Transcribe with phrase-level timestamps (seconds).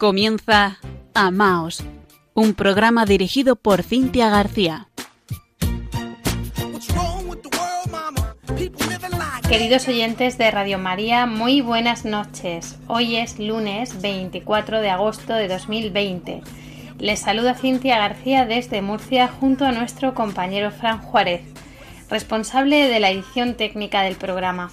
[0.00, 0.78] Comienza
[1.12, 1.84] Amaos,
[2.32, 4.88] un programa dirigido por Cintia García.
[9.46, 12.78] Queridos oyentes de Radio María, muy buenas noches.
[12.86, 16.40] Hoy es lunes 24 de agosto de 2020.
[16.98, 21.42] Les saluda Cintia García desde Murcia junto a nuestro compañero Fran Juárez
[22.10, 24.70] responsable de la edición técnica del programa.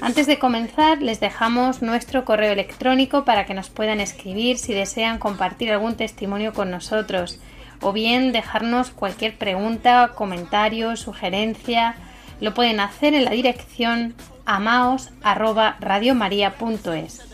[0.00, 5.18] Antes de comenzar, les dejamos nuestro correo electrónico para que nos puedan escribir si desean
[5.18, 7.38] compartir algún testimonio con nosotros
[7.80, 11.94] o bien dejarnos cualquier pregunta, comentario, sugerencia.
[12.40, 14.14] Lo pueden hacer en la dirección
[14.46, 17.27] amaos@radiomaria.es.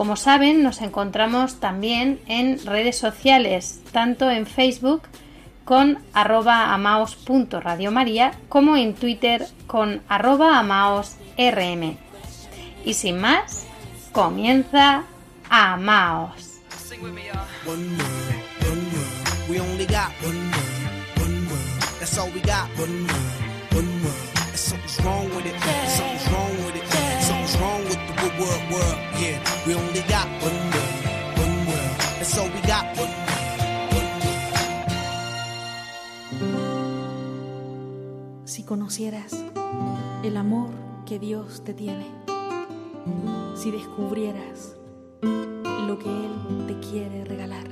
[0.00, 5.02] Como saben, nos encontramos también en redes sociales, tanto en Facebook
[5.66, 11.98] con arroba amaos.radiomaria como en Twitter con arroba amaosrm.
[12.82, 13.66] Y sin más,
[14.12, 15.04] comienza
[15.50, 16.62] Amaos.
[16.78, 16.96] Si
[38.70, 39.32] conocieras
[40.22, 40.68] el amor
[41.04, 42.06] que Dios te tiene,
[43.56, 44.76] si descubrieras
[45.88, 47.66] lo que Él te quiere regalar.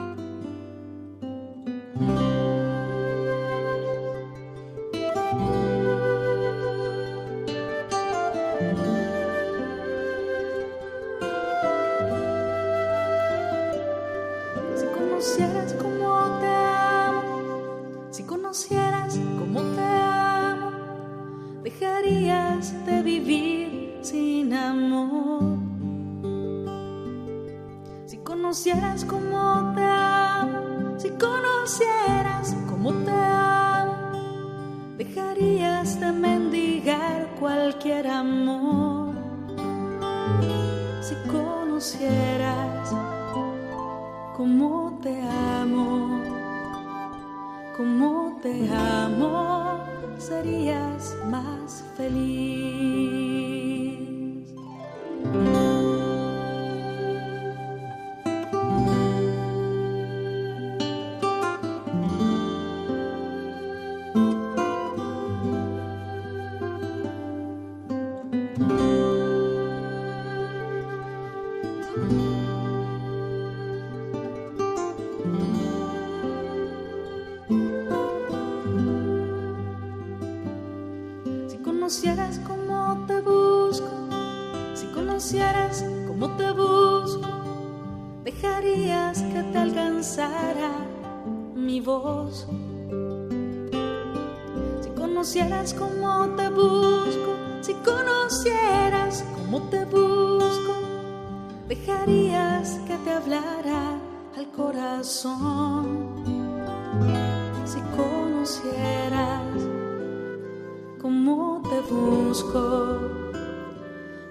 [99.70, 100.74] Te busco,
[101.68, 103.98] dejarías que te hablara
[104.36, 106.14] al corazón.
[107.64, 109.42] Si conocieras
[111.00, 113.00] cómo te busco,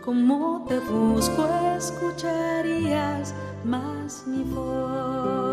[0.04, 3.34] cómo te busco, escucharías
[3.64, 5.47] más mi voz.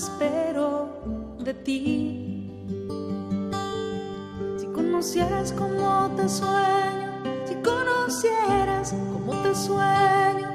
[0.00, 0.88] Espero
[1.38, 2.66] de ti.
[4.58, 7.10] Si conocieras cómo te sueño,
[7.44, 10.48] si conocieras cómo te sueño,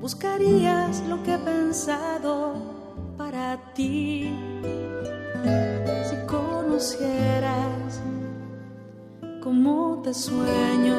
[0.00, 2.54] buscarías lo que he pensado
[3.16, 4.32] para ti.
[6.08, 8.00] Si conocieras
[9.42, 10.98] cómo te sueño,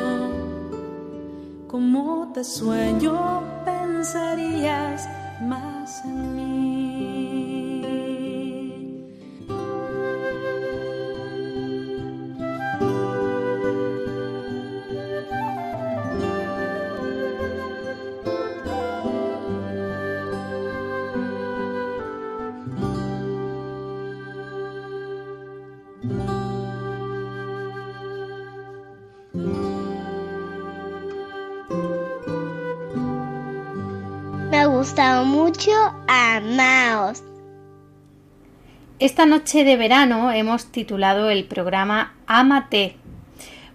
[1.69, 3.42] cómo te sueño
[34.83, 35.71] gustado mucho
[36.09, 37.23] Amaos.
[38.99, 42.97] Esta noche de verano hemos titulado el programa Amate,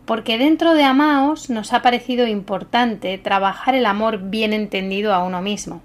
[0.04, 5.40] porque dentro de Amaos nos ha parecido importante trabajar el amor bien entendido a uno
[5.40, 5.80] mismo.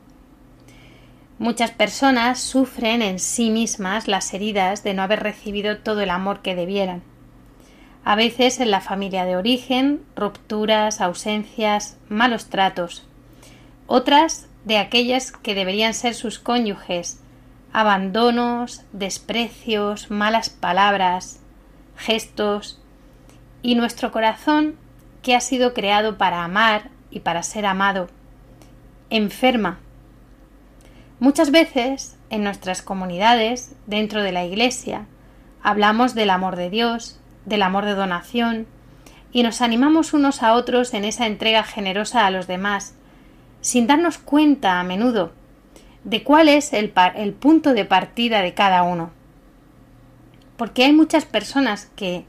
[1.40, 6.42] Muchas personas sufren en sí mismas las heridas de no haber recibido todo el amor
[6.42, 7.02] que debieran.
[8.04, 13.08] A veces en la familia de origen, rupturas, ausencias, malos tratos.
[13.88, 17.20] Otras de aquellas que deberían ser sus cónyuges,
[17.74, 21.40] abandonos, desprecios, malas palabras,
[21.98, 22.80] gestos,
[23.62, 24.76] y nuestro corazón,
[25.22, 28.10] que ha sido creado para amar y para ser amado,
[29.10, 29.80] enferma.
[31.20, 35.06] Muchas veces en nuestras comunidades, dentro de la Iglesia,
[35.62, 38.68] hablamos del amor de Dios, del amor de donación,
[39.32, 42.96] y nos animamos unos a otros en esa entrega generosa a los demás,
[43.64, 45.32] sin darnos cuenta a menudo
[46.04, 49.12] de cuál es el, el punto de partida de cada uno.
[50.58, 52.26] Porque hay muchas personas que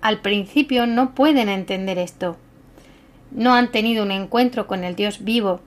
[0.00, 2.36] al principio no pueden entender esto.
[3.32, 5.60] No han tenido un encuentro con el Dios vivo.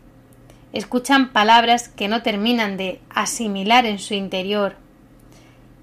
[0.72, 4.76] Escuchan palabras que no terminan de asimilar en su interior.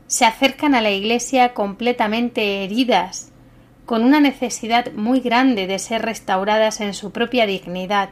[0.07, 3.31] Se acercan a la Iglesia completamente heridas,
[3.85, 8.09] con una necesidad muy grande de ser restauradas en su propia dignidad,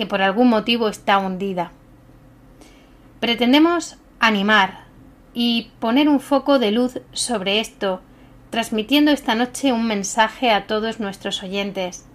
[0.00, 1.72] que por algún motivo está hundida.
[3.20, 4.84] Pretendemos animar
[5.34, 8.00] y poner un foco de luz sobre esto,
[8.48, 12.06] transmitiendo esta noche un mensaje a todos nuestros oyentes.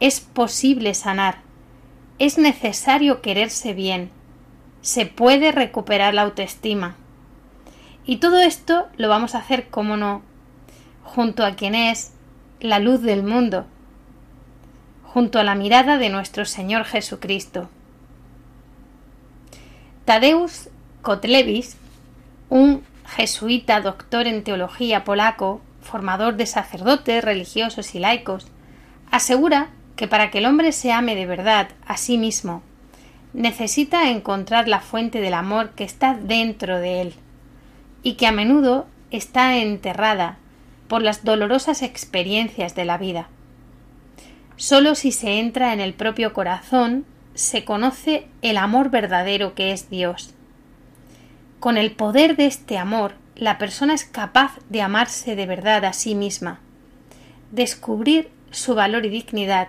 [0.00, 1.38] Es posible sanar,
[2.18, 4.10] es necesario quererse bien,
[4.82, 6.94] se puede recuperar la autoestima.
[8.04, 10.20] Y todo esto lo vamos a hacer, como no,
[11.04, 12.12] junto a quien es
[12.60, 13.64] la luz del mundo,
[15.12, 17.70] junto a la mirada de nuestro Señor Jesucristo.
[20.04, 20.68] Tadeusz
[21.00, 21.76] Kotlewicz,
[22.50, 28.48] un jesuita doctor en teología polaco, formador de sacerdotes, religiosos y laicos,
[29.10, 32.62] asegura que para que el hombre se ame de verdad a sí mismo,
[33.32, 37.14] necesita encontrar la fuente del amor que está dentro de él
[38.02, 40.36] y que a menudo está enterrada
[40.86, 43.28] por las dolorosas experiencias de la vida.
[44.58, 49.88] Solo si se entra en el propio corazón se conoce el amor verdadero que es
[49.88, 50.34] Dios.
[51.60, 55.92] Con el poder de este amor, la persona es capaz de amarse de verdad a
[55.92, 56.58] sí misma,
[57.52, 59.68] descubrir su valor y dignidad,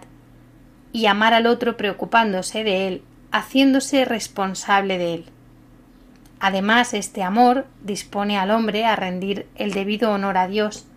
[0.92, 5.26] y amar al otro preocupándose de él, haciéndose responsable de él.
[6.40, 10.88] Además, este amor dispone al hombre a rendir el debido honor a Dios,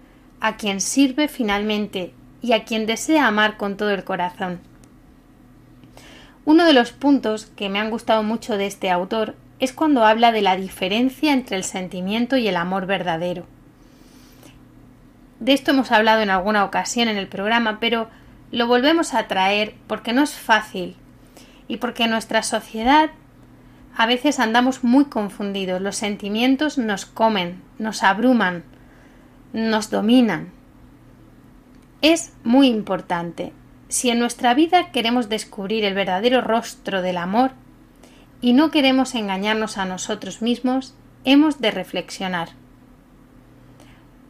[0.40, 4.60] a quien sirve finalmente y a quien desea amar con todo el corazón.
[6.44, 10.32] Uno de los puntos que me han gustado mucho de este autor es cuando habla
[10.32, 13.46] de la diferencia entre el sentimiento y el amor verdadero.
[15.38, 18.08] De esto hemos hablado en alguna ocasión en el programa, pero
[18.50, 20.96] lo volvemos a traer porque no es fácil
[21.68, 23.10] y porque en nuestra sociedad
[23.96, 28.64] a veces andamos muy confundidos, los sentimientos nos comen, nos abruman,
[29.52, 30.50] nos dominan.
[32.02, 33.52] Es muy importante
[33.88, 37.52] si en nuestra vida queremos descubrir el verdadero rostro del amor
[38.40, 40.94] y no queremos engañarnos a nosotros mismos,
[41.24, 42.48] hemos de reflexionar.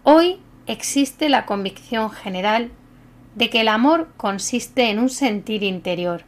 [0.02, 2.70] Hoy existe la convicción general
[3.36, 6.24] de que el amor consiste en un sentir interior.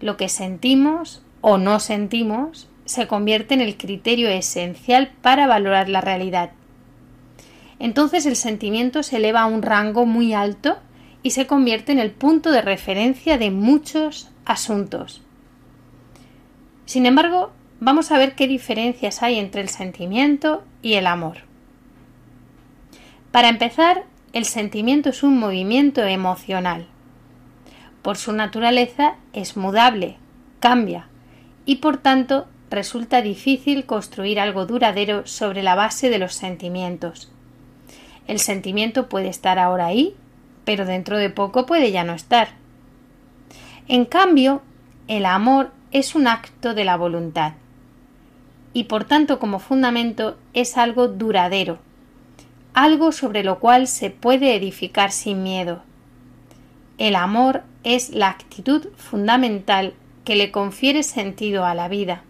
[0.00, 6.02] Lo que sentimos o no sentimos se convierte en el criterio esencial para valorar la
[6.02, 6.50] realidad.
[7.78, 10.78] Entonces el sentimiento se eleva a un rango muy alto
[11.22, 15.22] y se convierte en el punto de referencia de muchos asuntos.
[16.86, 21.38] Sin embargo, vamos a ver qué diferencias hay entre el sentimiento y el amor.
[23.30, 26.86] Para empezar, el sentimiento es un movimiento emocional.
[28.02, 30.16] Por su naturaleza es mudable,
[30.60, 31.08] cambia,
[31.66, 37.30] y por tanto resulta difícil construir algo duradero sobre la base de los sentimientos.
[38.28, 40.14] El sentimiento puede estar ahora ahí
[40.68, 42.48] pero dentro de poco puede ya no estar.
[43.88, 44.60] En cambio,
[45.06, 47.54] el amor es un acto de la voluntad
[48.74, 51.78] y por tanto como fundamento es algo duradero,
[52.74, 55.80] algo sobre lo cual se puede edificar sin miedo.
[56.98, 59.94] El amor es la actitud fundamental
[60.26, 62.24] que le confiere sentido a la vida.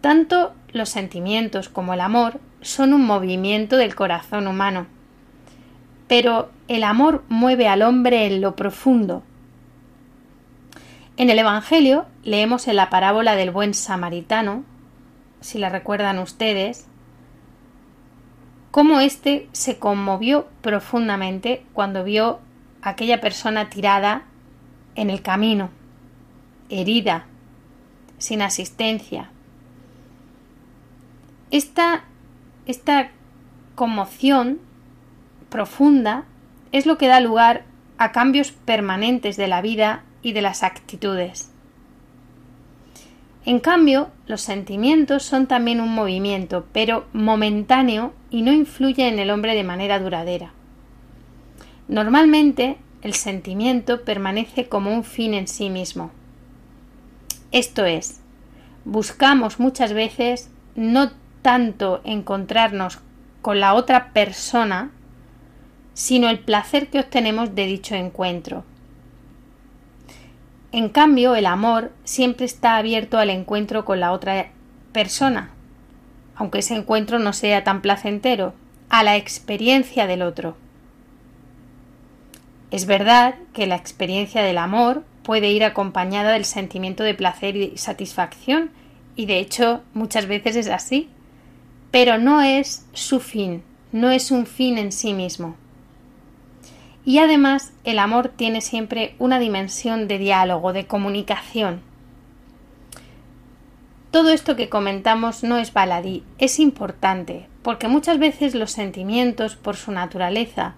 [0.00, 4.86] Tanto los sentimientos como el amor son un movimiento del corazón humano.
[6.08, 9.22] Pero el amor mueve al hombre en lo profundo.
[11.16, 14.64] En el Evangelio leemos en la parábola del buen samaritano,
[15.40, 16.86] si la recuerdan ustedes,
[18.70, 22.40] cómo éste se conmovió profundamente cuando vio
[22.82, 24.24] a aquella persona tirada
[24.94, 25.70] en el camino,
[26.68, 27.24] herida,
[28.18, 29.30] sin asistencia.
[31.50, 32.04] Esta,
[32.66, 33.10] esta
[33.74, 34.58] conmoción
[35.48, 36.24] profunda
[36.72, 37.64] es lo que da lugar
[37.98, 41.50] a cambios permanentes de la vida y de las actitudes.
[43.44, 49.30] En cambio, los sentimientos son también un movimiento, pero momentáneo y no influye en el
[49.30, 50.52] hombre de manera duradera.
[51.86, 56.10] Normalmente, el sentimiento permanece como un fin en sí mismo.
[57.52, 58.20] Esto es,
[58.84, 61.12] buscamos muchas veces no
[61.46, 62.98] tanto encontrarnos
[63.40, 64.90] con la otra persona,
[65.94, 68.64] sino el placer que obtenemos de dicho encuentro.
[70.72, 74.48] En cambio, el amor siempre está abierto al encuentro con la otra
[74.90, 75.50] persona,
[76.34, 78.52] aunque ese encuentro no sea tan placentero,
[78.88, 80.56] a la experiencia del otro.
[82.72, 87.76] Es verdad que la experiencia del amor puede ir acompañada del sentimiento de placer y
[87.76, 88.72] satisfacción,
[89.14, 91.08] y de hecho muchas veces es así,
[91.96, 95.56] pero no es su fin, no es un fin en sí mismo.
[97.06, 101.80] Y además el amor tiene siempre una dimensión de diálogo, de comunicación.
[104.10, 109.76] Todo esto que comentamos no es baladí, es importante, porque muchas veces los sentimientos, por
[109.76, 110.74] su naturaleza,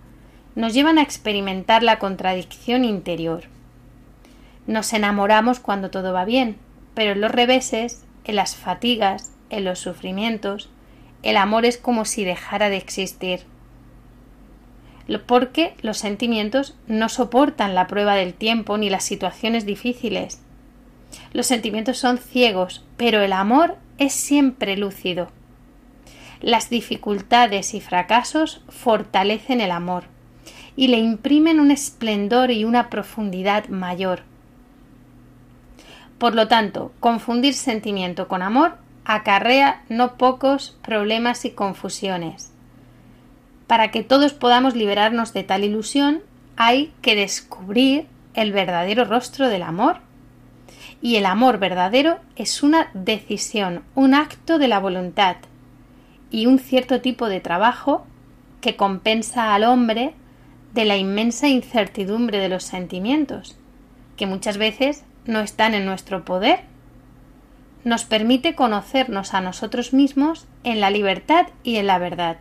[0.54, 3.42] nos llevan a experimentar la contradicción interior.
[4.68, 6.58] Nos enamoramos cuando todo va bien,
[6.94, 10.70] pero en los reveses, en las fatigas, en los sufrimientos,
[11.22, 13.40] el amor es como si dejara de existir.
[15.26, 20.40] Porque los sentimientos no soportan la prueba del tiempo ni las situaciones difíciles.
[21.32, 25.30] Los sentimientos son ciegos, pero el amor es siempre lúcido.
[26.40, 30.04] Las dificultades y fracasos fortalecen el amor
[30.76, 34.22] y le imprimen un esplendor y una profundidad mayor.
[36.18, 38.76] Por lo tanto, confundir sentimiento con amor
[39.08, 42.52] acarrea no pocos problemas y confusiones.
[43.66, 46.20] Para que todos podamos liberarnos de tal ilusión,
[46.56, 50.00] hay que descubrir el verdadero rostro del amor.
[51.00, 55.36] Y el amor verdadero es una decisión, un acto de la voluntad
[56.30, 58.06] y un cierto tipo de trabajo
[58.60, 60.12] que compensa al hombre
[60.74, 63.56] de la inmensa incertidumbre de los sentimientos,
[64.16, 66.60] que muchas veces no están en nuestro poder.
[67.85, 72.38] Nos permite conocernos a nosotros mismos en la libertad y en la verdad.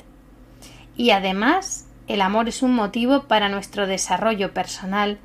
[0.95, 5.19] Y además, el amor es un motivo para nuestro desarrollo personal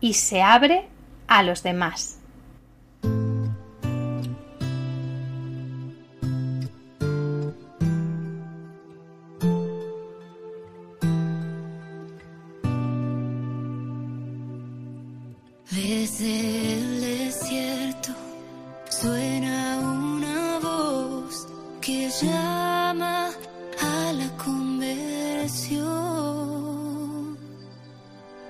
[0.00, 0.88] y se abre
[1.26, 2.18] a los demás.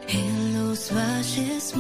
[0.08, 0.92] En los
[1.34, 1.74] días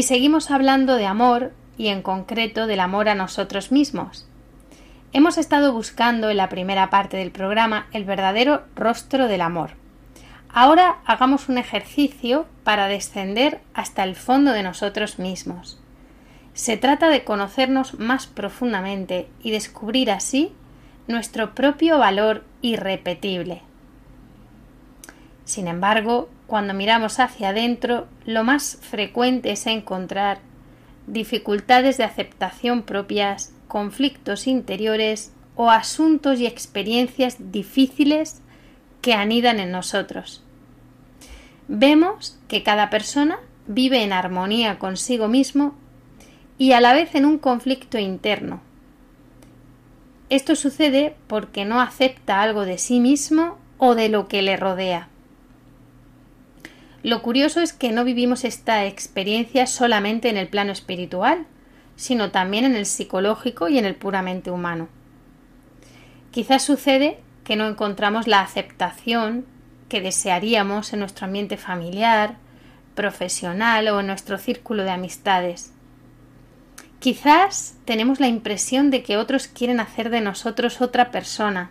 [0.00, 4.26] Y seguimos hablando de amor y en concreto del amor a nosotros mismos.
[5.12, 9.72] Hemos estado buscando en la primera parte del programa el verdadero rostro del amor.
[10.48, 15.78] Ahora hagamos un ejercicio para descender hasta el fondo de nosotros mismos.
[16.54, 20.54] Se trata de conocernos más profundamente y descubrir así
[21.08, 23.60] nuestro propio valor irrepetible.
[25.50, 30.38] Sin embargo, cuando miramos hacia adentro, lo más frecuente es encontrar
[31.08, 38.42] dificultades de aceptación propias conflictos interiores o asuntos y experiencias difíciles
[39.02, 40.44] que anidan en nosotros.
[41.66, 45.74] Vemos que cada persona vive en armonía consigo mismo
[46.58, 48.60] y a la vez en un conflicto interno.
[50.28, 55.09] Esto sucede porque no acepta algo de sí mismo o de lo que le rodea.
[57.02, 61.46] Lo curioso es que no vivimos esta experiencia solamente en el plano espiritual,
[61.96, 64.88] sino también en el psicológico y en el puramente humano.
[66.30, 69.46] Quizás sucede que no encontramos la aceptación
[69.88, 72.36] que desearíamos en nuestro ambiente familiar,
[72.94, 75.72] profesional o en nuestro círculo de amistades.
[77.00, 81.70] Quizás tenemos la impresión de que otros quieren hacer de nosotros otra persona,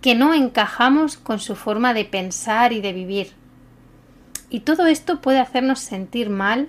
[0.00, 3.32] que no encajamos con su forma de pensar y de vivir.
[4.50, 6.68] Y todo esto puede hacernos sentir mal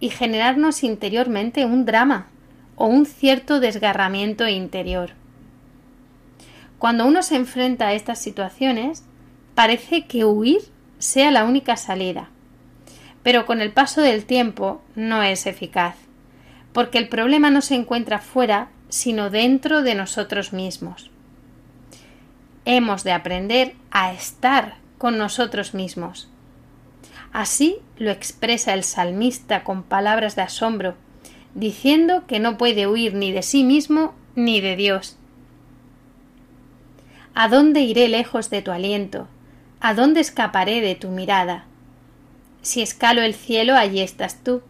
[0.00, 2.28] y generarnos interiormente un drama
[2.76, 5.10] o un cierto desgarramiento interior.
[6.78, 9.02] Cuando uno se enfrenta a estas situaciones,
[9.56, 10.60] parece que huir
[10.98, 12.28] sea la única salida.
[13.24, 15.96] Pero con el paso del tiempo no es eficaz,
[16.72, 21.10] porque el problema no se encuentra fuera, sino dentro de nosotros mismos.
[22.64, 26.28] Hemos de aprender a estar con nosotros mismos,
[27.32, 30.94] Así lo expresa el salmista con palabras de asombro,
[31.54, 35.16] diciendo que no puede huir ni de sí mismo ni de Dios.
[37.34, 39.28] ¿A dónde iré lejos de tu aliento?
[39.80, 41.66] ¿A dónde escaparé de tu mirada?
[42.62, 44.62] Si escalo el cielo, allí estás tú.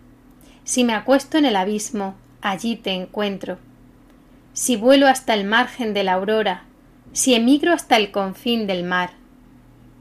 [0.65, 3.59] Si me acuesto en el abismo, allí te encuentro.
[4.53, 6.65] Si vuelo hasta el margen de la aurora,
[7.13, 9.13] si emigro hasta el confín del mar,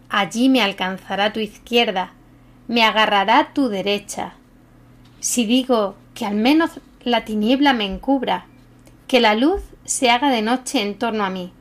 [0.09, 2.11] allí me alcanzará tu izquierda,
[2.67, 4.33] me agarrará tu derecha.
[5.19, 8.45] Si digo que al menos la tiniebla me encubra,
[9.07, 11.51] que la luz se haga de noche en torno a mí.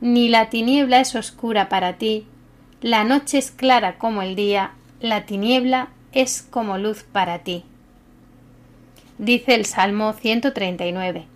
[0.00, 2.26] Ni la tiniebla es oscura para ti,
[2.80, 7.64] la noche es clara como el día, la tiniebla es como luz para ti.
[9.18, 11.26] Dice el Salmo 139.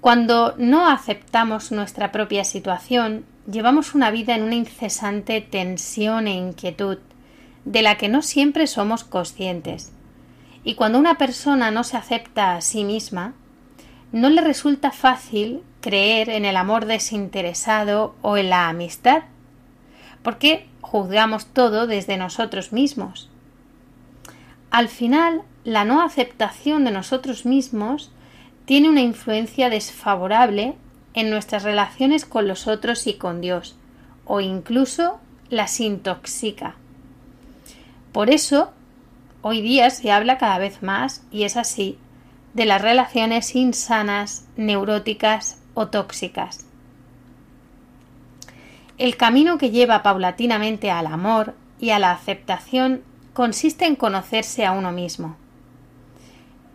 [0.00, 6.98] Cuando no aceptamos nuestra propia situación, llevamos una vida en una incesante tensión e inquietud,
[7.64, 9.92] de la que no siempre somos conscientes.
[10.64, 13.34] Y cuando una persona no se acepta a sí misma,
[14.12, 19.22] no le resulta fácil creer en el amor desinteresado o en la amistad,
[20.22, 23.30] porque juzgamos todo desde nosotros mismos.
[24.70, 28.10] Al final, la no aceptación de nosotros mismos
[28.64, 30.74] tiene una influencia desfavorable
[31.18, 33.76] en nuestras relaciones con los otros y con Dios,
[34.24, 35.18] o incluso
[35.50, 36.76] las intoxica.
[38.12, 38.72] Por eso,
[39.42, 41.98] hoy día se habla cada vez más, y es así,
[42.54, 46.66] de las relaciones insanas, neuróticas o tóxicas.
[48.96, 53.02] El camino que lleva paulatinamente al amor y a la aceptación
[53.32, 55.36] consiste en conocerse a uno mismo.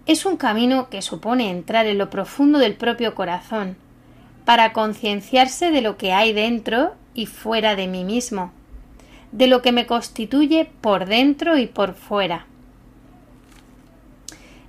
[0.06, 3.78] Es un camino que supone entrar en lo profundo del propio corazón,
[4.46, 8.52] para concienciarse de lo que hay dentro y fuera de mí mismo,
[9.32, 12.46] de lo que me constituye por dentro y por fuera.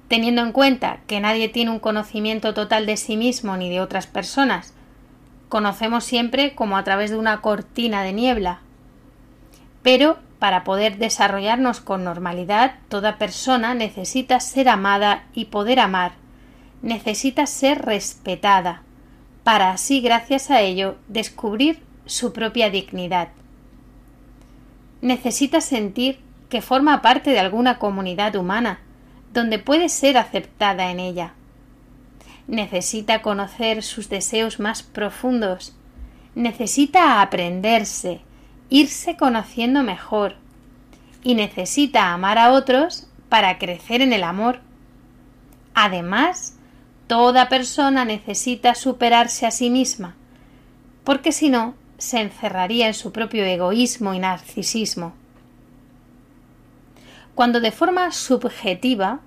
[0.08, 4.06] Teniendo en cuenta que nadie tiene un conocimiento total de sí mismo ni de otras
[4.06, 4.74] personas,
[5.48, 8.60] conocemos siempre como a través de una cortina de niebla.
[9.82, 16.12] Pero para poder desarrollarnos con normalidad, toda persona necesita ser amada y poder amar,
[16.82, 18.82] necesita ser respetada,
[19.44, 23.28] para así, gracias a ello, descubrir su propia dignidad.
[25.02, 28.80] Necesita sentir que forma parte de alguna comunidad humana,
[29.34, 31.34] donde puede ser aceptada en ella.
[32.46, 35.74] Necesita conocer sus deseos más profundos.
[36.34, 38.20] Necesita aprenderse,
[38.70, 40.36] irse conociendo mejor.
[41.26, 44.60] y necesita amar a otros para crecer en el amor.
[45.74, 46.53] Además,
[47.06, 50.14] toda persona necesita superarse a sí misma,
[51.04, 55.14] porque si no, se encerraría en su propio egoísmo y narcisismo.
[57.34, 59.20] Cuando de forma subjetiva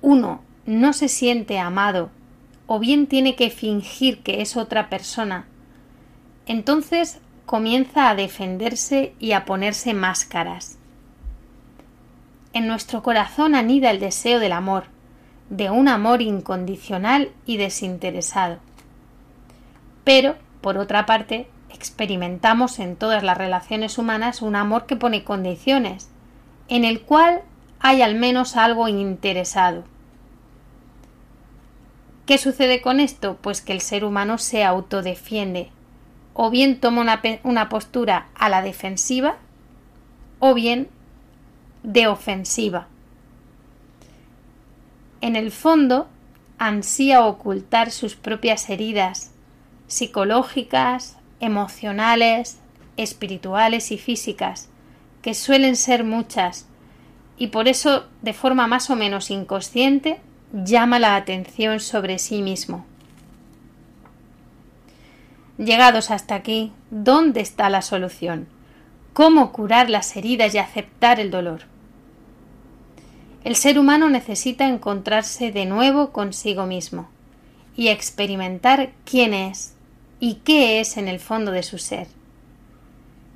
[0.00, 2.10] uno no se siente amado
[2.66, 5.46] o bien tiene que fingir que es otra persona,
[6.46, 10.78] entonces comienza a defenderse y a ponerse máscaras.
[12.52, 14.93] En nuestro corazón anida el deseo del amor,
[15.50, 18.58] de un amor incondicional y desinteresado.
[20.04, 26.08] Pero, por otra parte, experimentamos en todas las relaciones humanas un amor que pone condiciones,
[26.68, 27.42] en el cual
[27.80, 29.84] hay al menos algo interesado.
[32.26, 33.36] ¿Qué sucede con esto?
[33.42, 35.70] Pues que el ser humano se autodefiende,
[36.32, 39.36] o bien toma una, una postura a la defensiva,
[40.38, 40.88] o bien
[41.82, 42.88] de ofensiva.
[45.24, 46.06] En el fondo,
[46.58, 49.30] ansía ocultar sus propias heridas
[49.86, 52.58] psicológicas, emocionales,
[52.98, 54.68] espirituales y físicas,
[55.22, 56.66] que suelen ser muchas,
[57.38, 60.20] y por eso, de forma más o menos inconsciente,
[60.52, 62.84] llama la atención sobre sí mismo.
[65.56, 68.46] Llegados hasta aquí, ¿dónde está la solución?
[69.14, 71.73] ¿Cómo curar las heridas y aceptar el dolor?
[73.44, 77.08] El ser humano necesita encontrarse de nuevo consigo mismo
[77.76, 79.74] y experimentar quién es
[80.18, 82.06] y qué es en el fondo de su ser.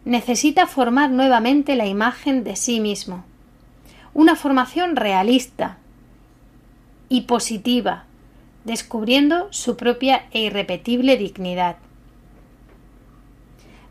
[0.07, 3.25] Necesita formar nuevamente la imagen de sí mismo,
[4.15, 5.77] una formación realista
[7.11, 8.05] y positiva,
[8.65, 11.77] descubriendo su propia e irrepetible dignidad.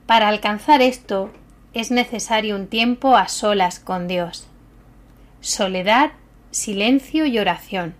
[0.08, 1.30] Para alcanzar esto
[1.76, 4.47] es necesario un tiempo a solas con Dios
[5.42, 6.12] soledad,
[6.52, 7.96] silencio y oración.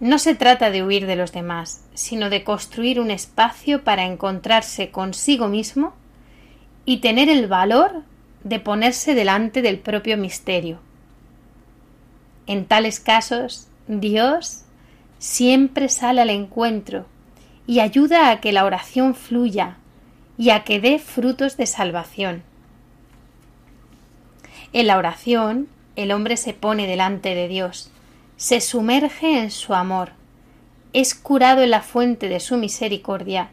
[0.00, 4.90] No se trata de huir de los demás, sino de construir un espacio para encontrarse
[4.90, 5.92] consigo mismo
[6.84, 8.04] y tener el valor
[8.44, 10.78] de ponerse delante del propio misterio.
[12.46, 14.62] En tales casos, Dios
[15.18, 17.06] siempre sale al encuentro
[17.66, 19.76] y ayuda a que la oración fluya
[20.38, 22.42] y a que dé frutos de salvación.
[24.72, 27.90] En la oración, el hombre se pone delante de Dios,
[28.36, 30.12] se sumerge en su amor,
[30.92, 33.50] es curado en la fuente de su misericordia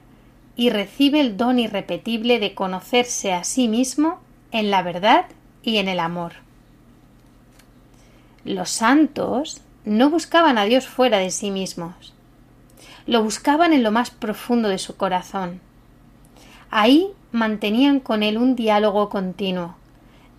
[0.56, 4.20] y recibe el don irrepetible de conocerse a sí mismo
[4.52, 5.26] en la verdad
[5.64, 6.34] y en el amor.
[8.44, 12.14] Los santos no buscaban a Dios fuera de sí mismos,
[13.08, 15.62] lo buscaban en lo más profundo de su corazón.
[16.72, 19.76] Ahí mantenían con él un diálogo continuo,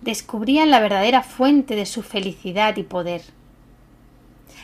[0.01, 3.21] descubrían la verdadera fuente de su felicidad y poder.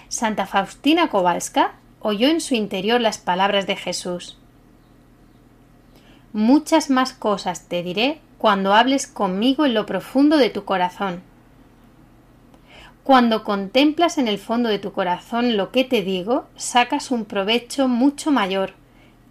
[0.09, 4.37] Santa Faustina Kowalska oyó en su interior las palabras de Jesús.
[6.33, 11.21] Muchas más cosas te diré cuando hables conmigo en lo profundo de tu corazón.
[13.03, 17.87] Cuando contemplas en el fondo de tu corazón lo que te digo, sacas un provecho
[17.87, 18.73] mucho mayor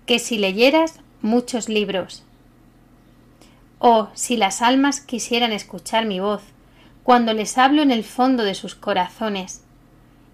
[0.06, 2.24] que si leyeras muchos libros
[3.85, 6.42] Oh, si las almas quisieran escuchar mi voz,
[7.03, 9.64] cuando les hablo en el fondo de sus corazones,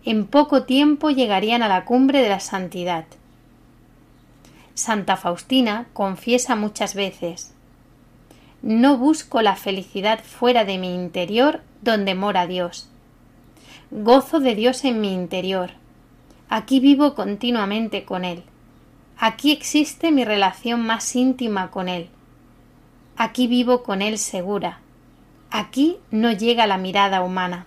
[0.05, 3.07] en poco tiempo llegarían a la cumbre de la santidad.
[4.75, 7.55] Santa Faustina confiesa muchas veces
[8.61, 12.91] No busco la felicidad fuera de mi interior donde mora Dios.
[13.91, 15.71] Gozo de Dios en mi interior.
[16.51, 18.43] Aquí vivo continuamente con Él.
[19.17, 22.11] Aquí existe mi relación más íntima con Él
[23.21, 24.79] Aquí vivo con Él segura.
[25.51, 27.67] Aquí no llega la mirada humana.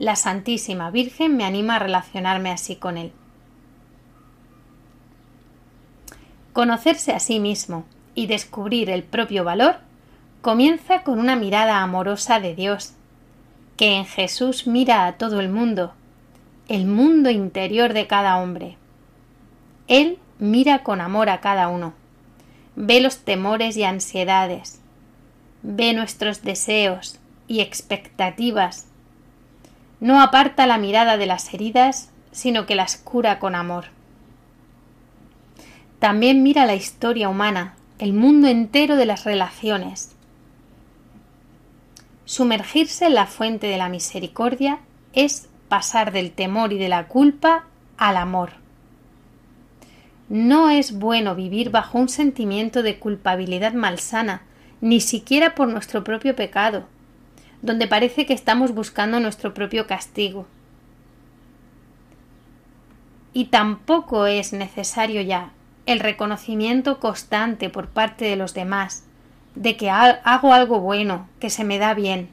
[0.00, 3.12] La Santísima Virgen me anima a relacionarme así con Él.
[6.52, 7.84] Conocerse a sí mismo
[8.16, 9.76] y descubrir el propio valor
[10.42, 12.94] comienza con una mirada amorosa de Dios,
[13.76, 15.92] que en Jesús mira a todo el mundo,
[16.66, 18.78] el mundo interior de cada hombre.
[19.86, 21.99] Él mira con amor a cada uno
[22.76, 24.80] ve los temores y ansiedades,
[25.62, 28.86] ve nuestros deseos y expectativas.
[30.00, 33.86] No aparta la mirada de las heridas, sino que las cura con amor.
[35.98, 40.12] También mira la historia humana, el mundo entero de las relaciones.
[42.24, 44.78] Sumergirse en la fuente de la misericordia
[45.12, 47.64] es pasar del temor y de la culpa
[47.98, 48.59] al amor.
[50.30, 54.42] No es bueno vivir bajo un sentimiento de culpabilidad malsana,
[54.80, 56.84] ni siquiera por nuestro propio pecado,
[57.62, 60.46] donde parece que estamos buscando nuestro propio castigo.
[63.32, 65.50] Y tampoco es necesario ya
[65.86, 69.02] el reconocimiento constante por parte de los demás
[69.56, 72.28] de que hago algo bueno, que se me da bien.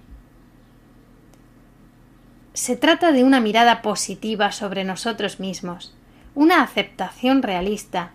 [2.53, 5.96] Se trata de una mirada positiva sobre nosotros mismos,
[6.37, 8.11] una aceptación realista,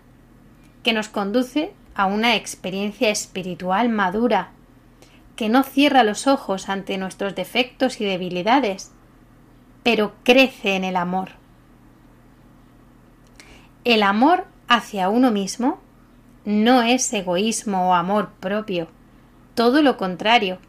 [0.81, 4.51] que nos conduce a una experiencia espiritual madura,
[5.35, 8.93] que no cierra los ojos ante nuestros defectos y debilidades,
[9.83, 11.31] pero crece en el amor.
[13.83, 15.81] El amor hacia uno mismo
[16.45, 18.87] no es egoísmo o amor propio,
[19.53, 20.59] todo lo contrario.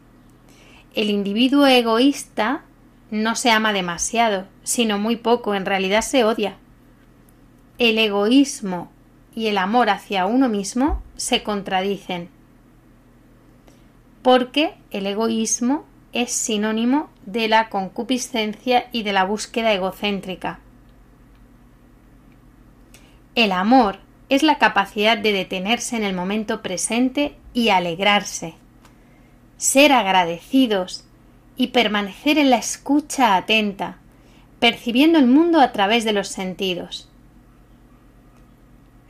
[0.93, 2.63] El individuo egoísta
[3.11, 6.57] no se ama demasiado, sino muy poco, en realidad se odia.
[7.77, 8.89] El egoísmo
[9.35, 12.29] y el amor hacia uno mismo se contradicen,
[14.21, 15.83] porque el egoísmo
[16.13, 20.61] es sinónimo de la concupiscencia y de la búsqueda egocéntrica.
[23.35, 28.53] El amor es la capacidad de detenerse en el momento presente y alegrarse,
[29.57, 31.03] ser agradecidos
[31.57, 33.97] y permanecer en la escucha atenta,
[34.59, 37.09] percibiendo el mundo a través de los sentidos.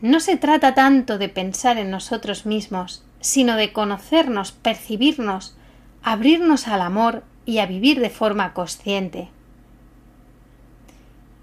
[0.05, 5.57] No se trata tanto de pensar en nosotros mismos, sino de conocernos, percibirnos,
[6.03, 9.29] abrirnos al amor y a vivir de forma consciente.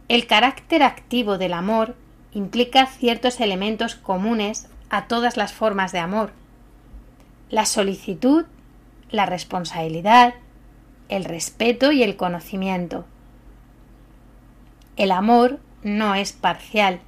[0.07, 1.96] El carácter activo del amor
[2.35, 6.31] implica ciertos elementos comunes a todas las formas de amor.
[7.51, 8.44] La solicitud,
[9.11, 10.35] la responsabilidad,
[11.09, 13.07] el respeto y el conocimiento.
[14.96, 17.01] El amor no es parcial,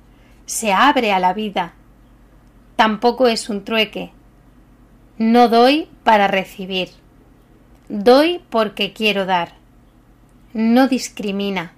[0.47, 1.75] se abre a la vida.
[2.77, 4.13] Tampoco es un trueque.
[5.19, 6.89] No doy para recibir.
[7.89, 9.53] Doy porque quiero dar.
[10.53, 11.73] No discrimina.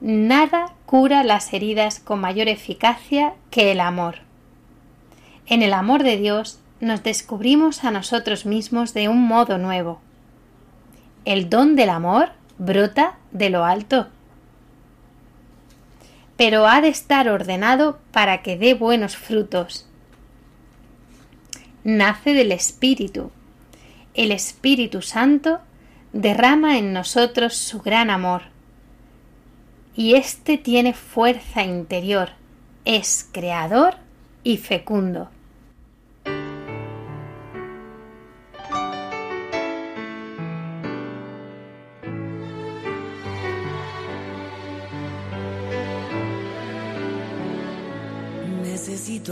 [0.00, 4.16] Nada cura las heridas con mayor eficacia que el amor.
[5.46, 10.00] En el amor de Dios nos descubrimos a nosotros mismos de un modo nuevo.
[11.24, 14.08] El don del amor brota de lo alto.
[16.44, 19.86] Pero ha de estar ordenado para que dé buenos frutos.
[21.84, 23.30] Nace del Espíritu.
[24.14, 25.60] El Espíritu Santo
[26.12, 28.42] derrama en nosotros su gran amor
[29.94, 32.30] y éste tiene fuerza interior,
[32.84, 33.94] es creador
[34.42, 35.30] y fecundo.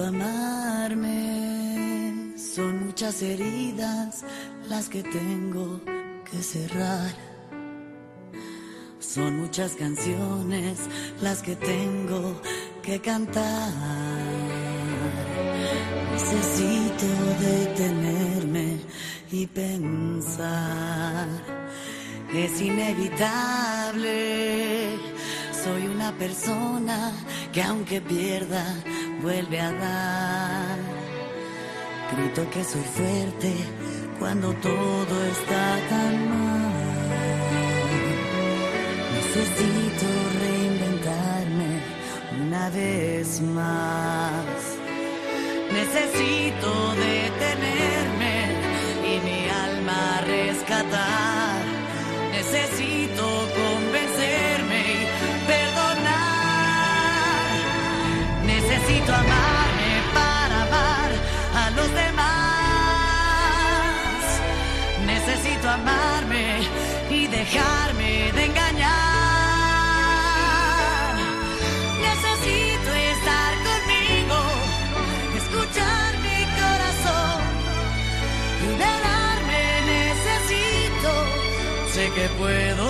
[0.06, 1.18] Amarme,
[2.36, 4.24] son muchas heridas
[4.68, 5.80] las que tengo
[6.30, 7.30] que cerrar
[9.14, 10.78] son muchas canciones
[11.20, 12.40] las que tengo
[12.80, 13.72] que cantar.
[16.12, 17.06] Necesito
[17.40, 18.78] detenerme
[19.32, 21.26] y pensar.
[22.32, 24.10] Es inevitable.
[25.64, 27.12] Soy una persona
[27.52, 28.76] que aunque pierda,
[29.20, 30.78] vuelve a dar.
[32.12, 33.54] Grito que soy fuerte
[34.18, 36.72] cuando todo está tan mal.
[39.14, 40.06] Necesito
[40.44, 41.70] reinventarme
[42.44, 44.44] una vez más.
[45.72, 48.34] Necesito detenerme
[49.06, 51.09] y mi alma rescatar.
[59.10, 61.10] Necesito amarme para amar
[61.56, 62.26] a los demás.
[65.04, 66.60] Necesito amarme
[67.10, 69.10] y dejarme de engañar.
[82.14, 82.88] que puedo.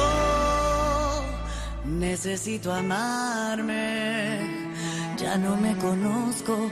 [1.85, 4.60] Necesito amarme.
[5.21, 6.71] Ya no me conozco,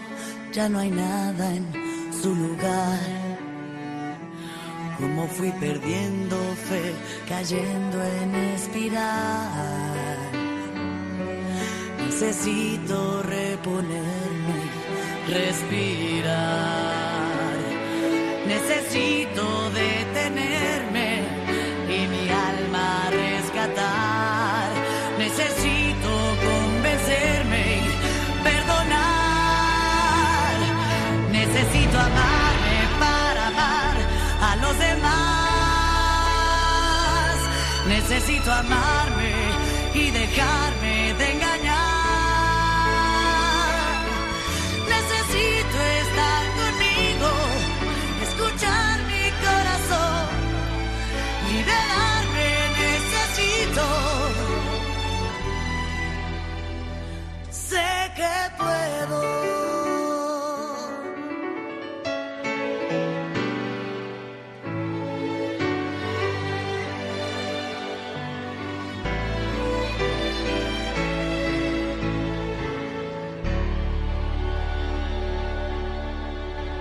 [0.55, 1.67] ya no hay nada en
[2.23, 2.99] su lugar.
[4.99, 6.37] Como fui perdiendo
[6.69, 6.95] fe,
[7.29, 10.17] cayendo en espiral.
[12.07, 14.61] Necesito reponerme,
[15.29, 16.79] respirar.
[18.47, 19.68] Necesito
[38.09, 39.35] necesito amarme
[39.93, 40.78] y dejarme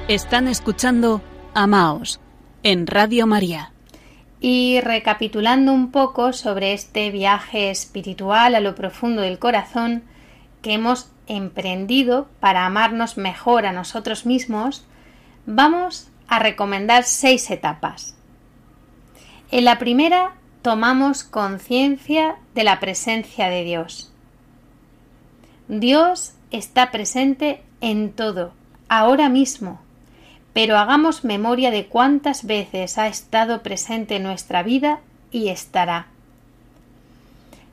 [0.08, 1.22] Están escuchando
[1.54, 2.22] Amaos
[2.63, 3.74] en Radio María.
[4.39, 10.04] Y recapitulando un poco sobre este viaje espiritual a lo profundo del corazón
[10.62, 14.86] que hemos emprendido para amarnos mejor a nosotros mismos,
[15.46, 18.15] vamos a recomendar seis etapas.
[19.52, 24.13] En la primera tomamos conciencia de la presencia de Dios.
[25.67, 28.54] Dios está presente en todo,
[28.88, 29.82] ahora mismo,
[30.58, 36.08] pero hagamos memoria de cuántas veces ha estado presente en nuestra vida y estará.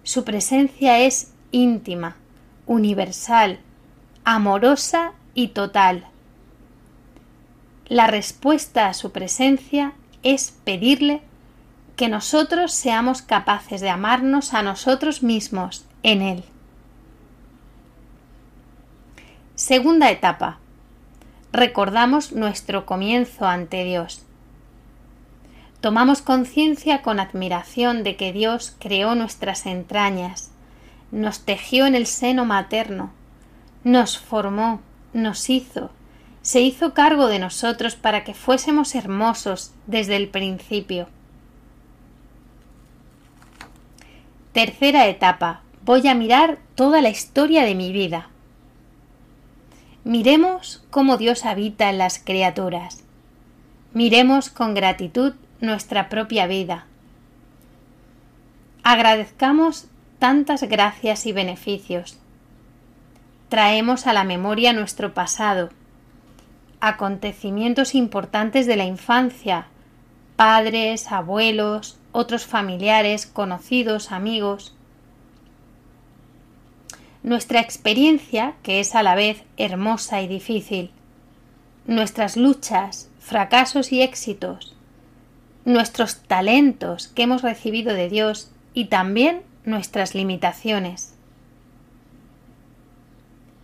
[0.03, 2.16] Su presencia es íntima,
[2.66, 3.59] universal,
[4.27, 6.05] amorosa y total.
[7.87, 11.23] La respuesta a su presencia es pedirle
[11.97, 16.44] que nosotros seamos capaces de amarnos a nosotros mismos en Él.
[19.55, 20.59] Segunda etapa.
[21.55, 24.25] Recordamos nuestro comienzo ante Dios.
[25.81, 30.51] Tomamos conciencia con admiración de que Dios creó nuestras entrañas,
[31.12, 33.12] nos tejió en el seno materno,
[33.85, 34.81] nos formó,
[35.12, 35.93] nos hizo,
[36.43, 41.07] se hizo cargo de nosotros para que fuésemos hermosos desde el principio.
[44.53, 45.61] Tercera etapa.
[45.85, 48.29] Voy a mirar toda la historia de mi vida.
[50.05, 53.03] Miremos cómo Dios habita en las criaturas.
[53.95, 56.85] Miremos con gratitud nuestra propia vida.
[58.83, 59.87] Agradezcamos
[60.19, 62.19] tantas gracias y beneficios.
[63.49, 65.71] Traemos a la memoria nuestro pasado,
[66.81, 69.69] acontecimientos importantes de la infancia,
[70.37, 74.75] padres, abuelos, otros familiares, conocidos, amigos
[77.24, 80.90] nuestra experiencia, que es a la vez hermosa y difícil,
[81.87, 84.76] nuestras luchas, fracasos y éxitos,
[85.64, 91.14] nuestros talentos que hemos recibido de Dios y también nuestras limitaciones.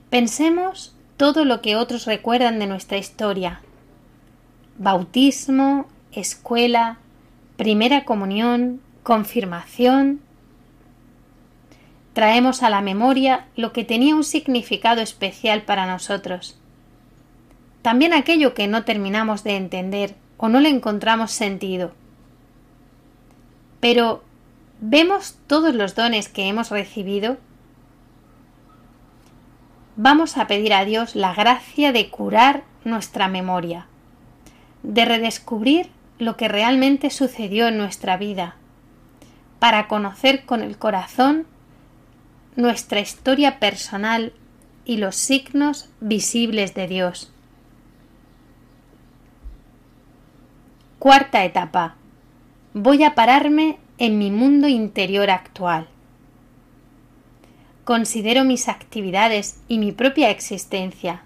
[0.09, 3.61] Pensemos todo lo que otros recuerdan de nuestra historia.
[4.79, 6.99] Bautismo, escuela,
[7.59, 10.21] primera comunión, confirmación,
[12.13, 16.59] traemos a la memoria lo que tenía un significado especial para nosotros.
[17.83, 21.93] También aquello que no terminamos de entender o no le encontramos sentido.
[23.81, 24.23] Pero,
[24.81, 27.39] ¿vemos todos los dones que hemos recibido?
[29.97, 33.87] Vamos a pedir a Dios la gracia de curar nuestra memoria,
[34.83, 38.57] de redescubrir lo que realmente sucedió en nuestra vida,
[39.59, 41.47] para conocer con el corazón
[42.57, 44.33] nuestra historia personal
[44.85, 47.33] y los signos visibles de Dios.
[50.99, 51.95] Cuarta etapa.
[52.75, 55.89] Voy a pararme en mi mundo interior actual.
[57.85, 61.23] Considero mis actividades y mi propia existencia.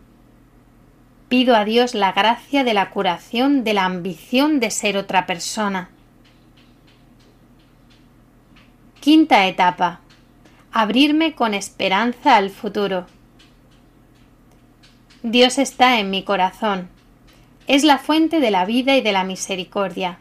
[1.29, 5.91] Pido a Dios la gracia de la curación de la ambición de ser otra persona.
[9.01, 10.01] Quinta etapa
[10.77, 13.07] abrirme con esperanza al futuro.
[15.22, 16.89] Dios está en mi corazón.
[17.68, 20.18] Es la fuente de la vida y de la misericordia.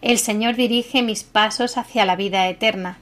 [0.00, 2.96] El Señor dirige mis pasos hacia la vida eterna.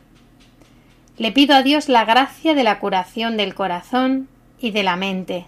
[1.17, 5.47] Le pido a Dios la gracia de la curación del corazón y de la mente,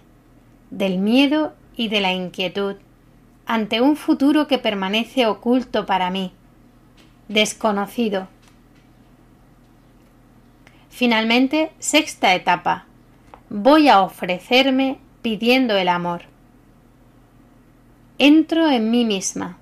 [0.70, 2.76] del miedo y de la inquietud,
[3.46, 6.30] ante un futuro que permanece oculto para mí,
[7.26, 8.28] desconocido,
[10.96, 12.86] Finalmente, sexta etapa.
[13.50, 16.22] Voy a ofrecerme pidiendo el amor.
[18.16, 19.58] Entro en mí misma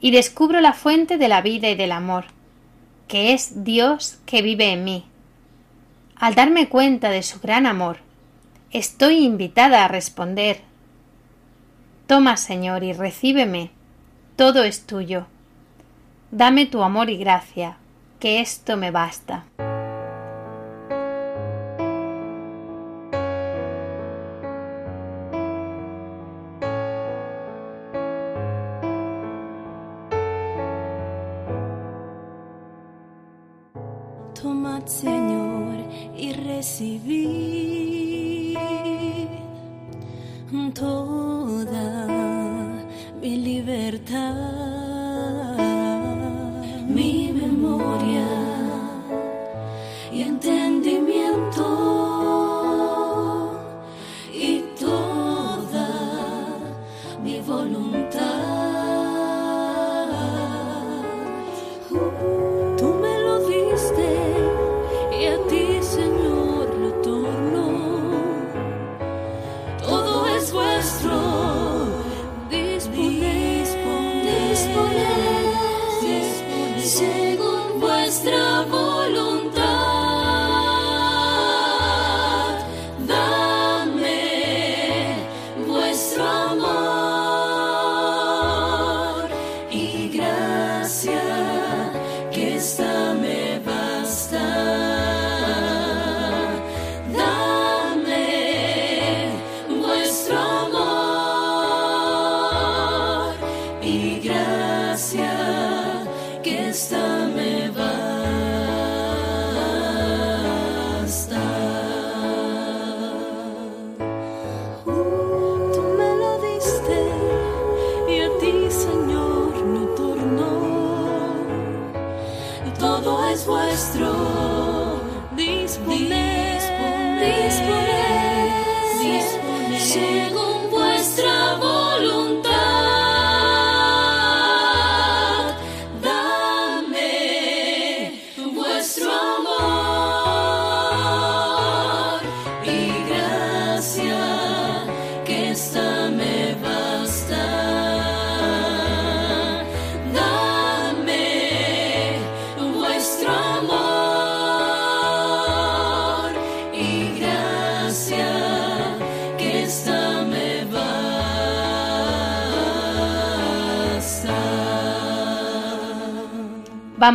[0.00, 2.26] y descubro la fuente de la vida y del amor,
[3.08, 5.06] que es Dios que vive en mí.
[6.14, 8.00] Al darme cuenta de su gran amor,
[8.70, 10.60] estoy invitada a responder
[12.06, 13.70] Toma, Señor, y recíbeme.
[14.36, 15.26] Todo es tuyo.
[16.30, 17.78] Dame tu amor y gracia,
[18.20, 19.46] que esto me basta.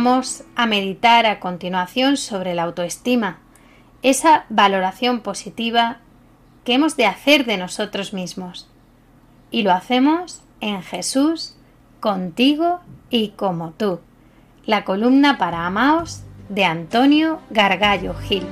[0.04, 3.38] Vamos a meditar a continuación sobre la autoestima,
[4.02, 5.98] esa valoración positiva
[6.64, 8.68] que hemos de hacer de nosotros mismos.
[9.52, 11.54] Y lo hacemos en Jesús,
[12.00, 12.80] contigo
[13.10, 14.00] y como tú.
[14.66, 18.44] La columna para Amaos de Antonio Gargallo Gil.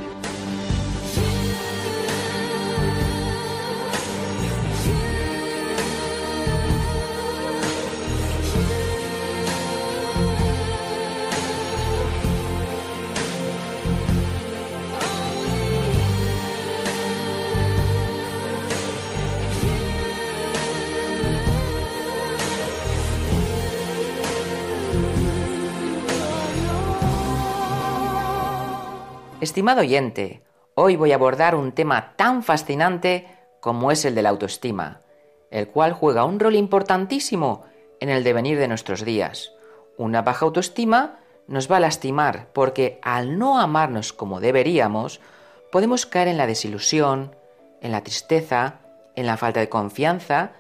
[29.41, 30.43] Estimado oyente,
[30.75, 33.27] hoy voy a abordar un tema tan fascinante
[33.61, 35.01] como es el de la autoestima,
[35.51, 37.65] el cual juega un rol importantísimo
[38.01, 39.53] en el devenir de nuestros días.
[39.97, 45.21] Una baja autoestima nos va a lastimar porque al no amarnos como deberíamos,
[45.73, 47.35] podemos caer en la desilusión,
[47.81, 48.81] en la tristeza,
[49.17, 50.53] en la falta de confianza,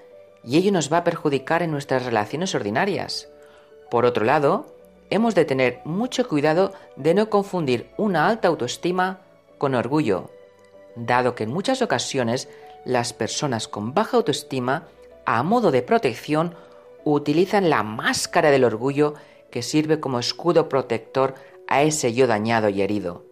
[0.43, 3.29] y ello nos va a perjudicar en nuestras relaciones ordinarias.
[3.91, 4.67] Por otro lado,
[5.11, 9.21] hemos de tener mucho cuidado de no confundir una alta autoestima
[9.59, 10.31] con orgullo,
[10.95, 12.49] dado que en muchas ocasiones
[12.85, 14.89] las personas con baja autoestima,
[15.27, 16.55] a modo de protección,
[17.05, 19.15] utilizan la máscara del orgullo
[19.51, 21.35] que sirve como escudo protector
[21.67, 23.25] a ese yo dañado y herido.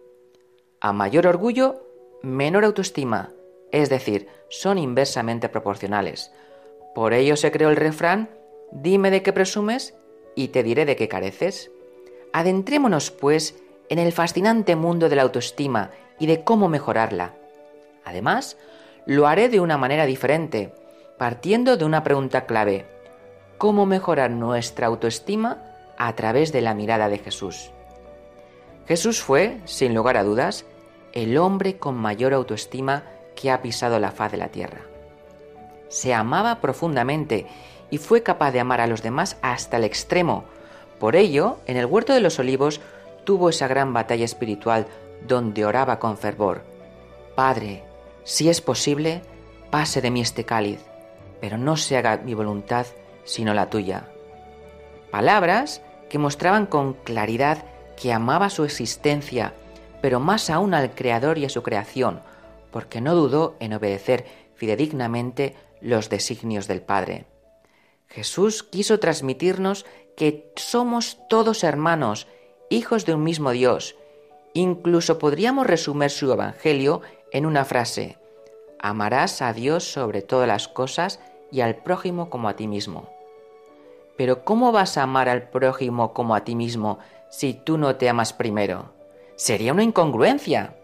[0.81, 1.85] A mayor orgullo,
[2.21, 3.31] menor autoestima,
[3.71, 6.31] es decir, son inversamente proporcionales.
[6.95, 8.29] Por ello se creó el refrán,
[8.71, 9.93] dime de qué presumes
[10.39, 11.69] y te diré de qué careces.
[12.31, 17.33] Adentrémonos, pues, en el fascinante mundo de la autoestima y de cómo mejorarla.
[18.05, 18.55] Además,
[19.05, 20.73] lo haré de una manera diferente,
[21.17, 22.85] partiendo de una pregunta clave.
[23.57, 25.61] ¿Cómo mejorar nuestra autoestima
[25.97, 27.71] a través de la mirada de Jesús?
[28.87, 30.65] Jesús fue, sin lugar a dudas,
[31.11, 33.03] el hombre con mayor autoestima
[33.35, 34.83] que ha pisado la faz de la tierra.
[35.89, 37.45] Se amaba profundamente
[37.89, 40.45] y fue capaz de amar a los demás hasta el extremo.
[40.99, 42.81] Por ello, en el huerto de los olivos
[43.23, 44.87] tuvo esa gran batalla espiritual
[45.27, 46.63] donde oraba con fervor.
[47.35, 47.83] Padre,
[48.23, 49.21] si es posible,
[49.69, 50.79] pase de mí este cáliz,
[51.41, 52.85] pero no se haga mi voluntad
[53.23, 54.07] sino la tuya.
[55.11, 57.63] Palabras que mostraban con claridad
[57.95, 59.53] que amaba su existencia,
[60.01, 62.21] pero más aún al Creador y a su creación,
[62.71, 64.25] porque no dudó en obedecer
[64.55, 67.25] fidedignamente los designios del Padre.
[68.09, 69.85] Jesús quiso transmitirnos
[70.17, 72.27] que somos todos hermanos,
[72.69, 73.95] hijos de un mismo Dios.
[74.53, 77.01] Incluso podríamos resumir su Evangelio
[77.31, 78.17] en una frase,
[78.79, 81.19] amarás a Dios sobre todas las cosas
[81.51, 83.09] y al prójimo como a ti mismo.
[84.17, 86.99] Pero ¿cómo vas a amar al prójimo como a ti mismo
[87.29, 88.91] si tú no te amas primero?
[89.35, 90.75] Sería una incongruencia.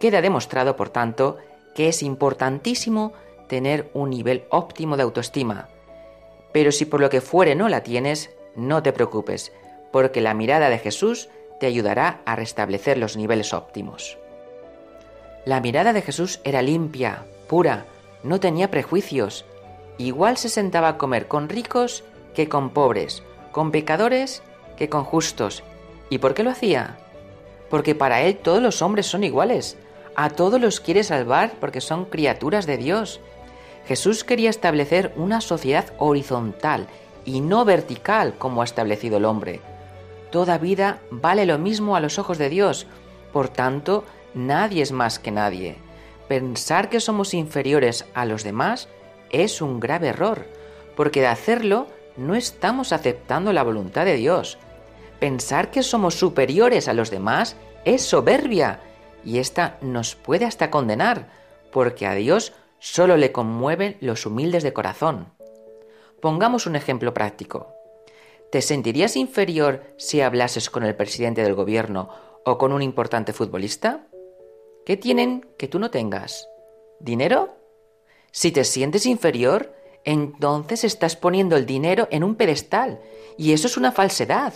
[0.00, 1.36] Queda demostrado, por tanto,
[1.74, 3.12] que es importantísimo
[3.48, 5.68] tener un nivel óptimo de autoestima,
[6.54, 9.50] pero si por lo que fuere no la tienes, no te preocupes,
[9.90, 11.28] porque la mirada de Jesús
[11.58, 14.18] te ayudará a restablecer los niveles óptimos.
[15.44, 17.86] La mirada de Jesús era limpia, pura,
[18.22, 19.44] no tenía prejuicios.
[19.98, 24.40] Igual se sentaba a comer con ricos que con pobres, con pecadores
[24.76, 25.64] que con justos.
[26.08, 26.98] ¿Y por qué lo hacía?
[27.68, 29.76] Porque para él todos los hombres son iguales.
[30.14, 33.20] A todos los quiere salvar porque son criaturas de Dios.
[33.86, 36.86] Jesús quería establecer una sociedad horizontal
[37.24, 39.60] y no vertical como ha establecido el hombre.
[40.30, 42.86] Toda vida vale lo mismo a los ojos de Dios,
[43.32, 45.76] por tanto, nadie es más que nadie.
[46.28, 48.88] Pensar que somos inferiores a los demás
[49.30, 50.46] es un grave error,
[50.96, 54.58] porque de hacerlo no estamos aceptando la voluntad de Dios.
[55.20, 58.80] Pensar que somos superiores a los demás es soberbia,
[59.24, 61.28] y ésta nos puede hasta condenar,
[61.70, 62.52] porque a Dios
[62.84, 65.32] solo le conmueven los humildes de corazón.
[66.20, 67.72] Pongamos un ejemplo práctico.
[68.52, 72.10] ¿Te sentirías inferior si hablases con el presidente del gobierno
[72.44, 74.06] o con un importante futbolista?
[74.84, 76.46] ¿Qué tienen que tú no tengas?
[77.00, 77.56] ¿Dinero?
[78.32, 79.74] Si te sientes inferior,
[80.04, 83.00] entonces estás poniendo el dinero en un pedestal,
[83.38, 84.52] y eso es una falsedad.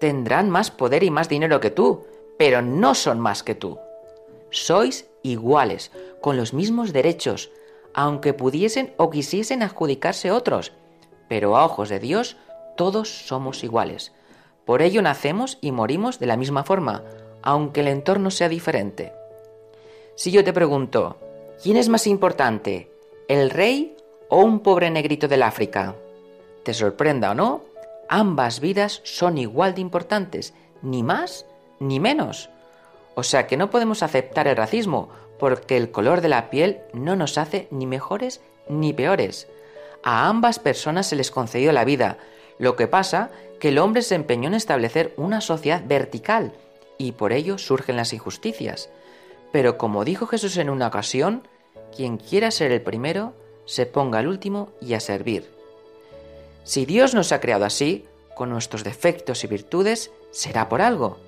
[0.00, 2.06] Tendrán más poder y más dinero que tú,
[2.38, 3.78] pero no son más que tú.
[4.48, 7.50] Sois iguales, con los mismos derechos,
[7.94, 10.72] aunque pudiesen o quisiesen adjudicarse otros,
[11.28, 12.36] pero a ojos de Dios
[12.76, 14.12] todos somos iguales.
[14.64, 17.04] Por ello nacemos y morimos de la misma forma,
[17.42, 19.12] aunque el entorno sea diferente.
[20.14, 21.16] Si yo te pregunto,
[21.62, 22.90] ¿quién es más importante,
[23.28, 23.96] el rey
[24.28, 25.96] o un pobre negrito del África?
[26.62, 27.64] ¿Te sorprenda o no?
[28.08, 31.46] Ambas vidas son igual de importantes, ni más
[31.78, 32.50] ni menos.
[33.14, 35.08] O sea que no podemos aceptar el racismo,
[35.40, 39.48] porque el color de la piel no nos hace ni mejores ni peores.
[40.04, 42.18] A ambas personas se les concedió la vida.
[42.58, 46.52] Lo que pasa que el hombre se empeñó en establecer una sociedad vertical
[46.98, 48.90] y por ello surgen las injusticias.
[49.50, 51.48] Pero como dijo Jesús en una ocasión,
[51.96, 53.34] quien quiera ser el primero,
[53.64, 55.50] se ponga al último y a servir.
[56.64, 61.18] Si Dios nos ha creado así, con nuestros defectos y virtudes, será por algo.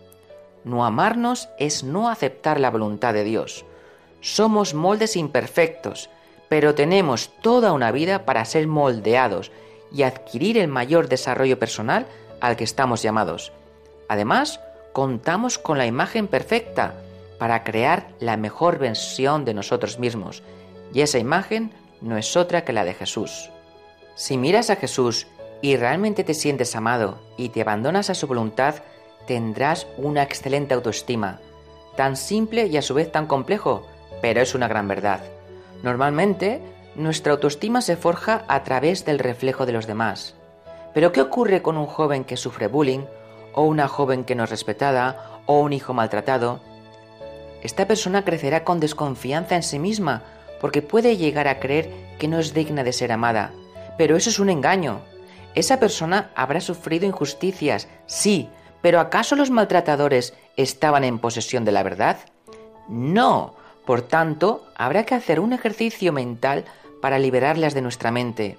[0.64, 3.64] No amarnos es no aceptar la voluntad de Dios.
[4.22, 6.08] Somos moldes imperfectos,
[6.48, 9.50] pero tenemos toda una vida para ser moldeados
[9.92, 12.06] y adquirir el mayor desarrollo personal
[12.40, 13.52] al que estamos llamados.
[14.08, 14.60] Además,
[14.92, 16.94] contamos con la imagen perfecta
[17.38, 20.44] para crear la mejor versión de nosotros mismos,
[20.94, 23.50] y esa imagen no es otra que la de Jesús.
[24.14, 25.26] Si miras a Jesús
[25.62, 28.76] y realmente te sientes amado y te abandonas a su voluntad,
[29.26, 31.40] tendrás una excelente autoestima,
[31.96, 33.86] tan simple y a su vez tan complejo,
[34.22, 35.20] pero es una gran verdad.
[35.82, 36.62] Normalmente,
[36.94, 40.34] nuestra autoestima se forja a través del reflejo de los demás.
[40.94, 43.04] Pero ¿qué ocurre con un joven que sufre bullying
[43.54, 46.60] o una joven que no es respetada, o un hijo maltratado,
[47.62, 50.22] esta persona crecerá con desconfianza en sí misma,
[50.60, 53.52] porque puede llegar a creer que no es digna de ser amada.
[53.98, 55.00] Pero eso es un engaño.
[55.54, 58.48] Esa persona habrá sufrido injusticias, sí,
[58.80, 62.18] pero ¿acaso los maltratadores estaban en posesión de la verdad?
[62.88, 63.54] No.
[63.84, 66.64] Por tanto, habrá que hacer un ejercicio mental
[67.00, 68.58] para liberarlas de nuestra mente.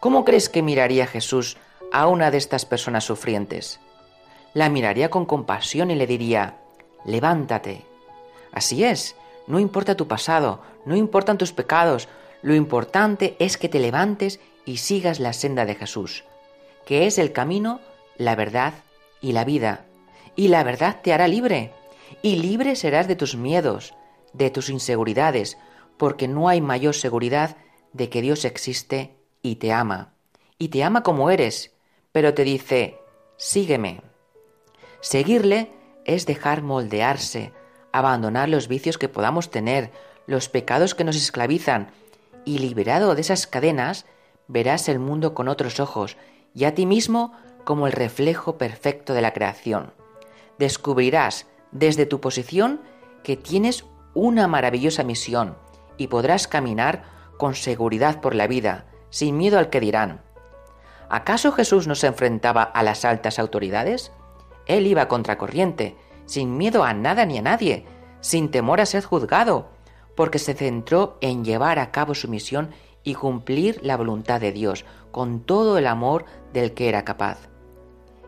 [0.00, 1.56] ¿Cómo crees que miraría Jesús
[1.92, 3.80] a una de estas personas sufrientes?
[4.54, 6.56] la miraría con compasión y le diría,
[7.04, 7.84] levántate.
[8.52, 9.16] Así es,
[9.46, 12.08] no importa tu pasado, no importan tus pecados,
[12.42, 16.24] lo importante es que te levantes y sigas la senda de Jesús,
[16.84, 17.80] que es el camino,
[18.16, 18.74] la verdad
[19.20, 19.86] y la vida.
[20.36, 21.72] Y la verdad te hará libre,
[22.20, 23.94] y libre serás de tus miedos,
[24.32, 25.58] de tus inseguridades,
[25.96, 27.56] porque no hay mayor seguridad
[27.92, 30.14] de que Dios existe y te ama.
[30.58, 31.72] Y te ama como eres,
[32.12, 32.98] pero te dice,
[33.36, 34.02] sígueme.
[35.00, 35.70] Seguirle
[36.04, 37.52] es dejar moldearse,
[37.92, 39.90] abandonar los vicios que podamos tener,
[40.26, 41.90] los pecados que nos esclavizan,
[42.44, 44.06] y liberado de esas cadenas,
[44.48, 46.16] verás el mundo con otros ojos
[46.54, 47.32] y a ti mismo
[47.64, 49.92] como el reflejo perfecto de la creación.
[50.58, 52.80] Descubrirás desde tu posición
[53.22, 53.84] que tienes
[54.14, 55.56] una maravillosa misión
[55.96, 57.04] y podrás caminar
[57.36, 60.22] con seguridad por la vida, sin miedo al que dirán.
[61.08, 64.12] ¿Acaso Jesús no se enfrentaba a las altas autoridades?
[64.66, 67.84] Él iba contracorriente, sin miedo a nada ni a nadie,
[68.20, 69.68] sin temor a ser juzgado,
[70.16, 72.70] porque se centró en llevar a cabo su misión
[73.04, 77.48] y cumplir la voluntad de Dios con todo el amor del que era capaz.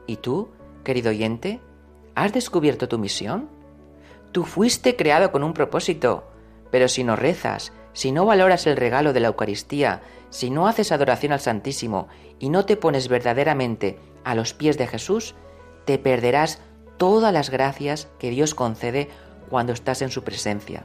[0.07, 0.49] ¿Y tú,
[0.83, 1.61] querido oyente,
[2.15, 3.49] has descubierto tu misión?
[4.35, 6.25] Tú fuiste creado con un propósito,
[6.73, 10.91] pero si no rezas, si no valoras el regalo de la Eucaristía, si no haces
[10.91, 12.09] adoración al Santísimo
[12.41, 15.37] y no te pones verdaderamente a los pies de Jesús,
[15.85, 16.61] te perderás
[16.97, 19.09] todas las gracias que Dios concede
[19.51, 20.85] cuando estás en su presencia